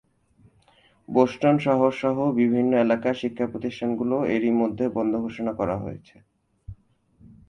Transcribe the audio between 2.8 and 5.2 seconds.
এলাকার শিক্ষাপ্রতিষ্ঠানগুলো এরই মধ্যে বন্ধ